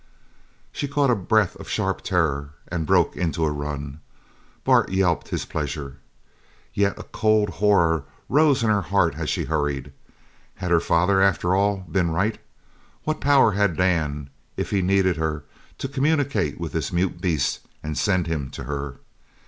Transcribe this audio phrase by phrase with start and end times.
[0.71, 3.99] She caught a breath of sharp terror and broke into a run.
[4.63, 5.97] Bart yelped his pleasure.
[6.73, 9.93] Yet a cold horror rose in her heart as she hurried.
[10.55, 12.39] Had her father after all been right?
[13.03, 15.43] What power had Dan, if he needed her,
[15.77, 18.95] to communicate with this mute beast and send him to her?